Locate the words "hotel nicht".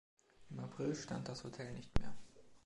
1.43-1.95